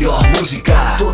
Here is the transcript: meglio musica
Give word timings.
meglio 0.00 0.18
musica 0.38 1.09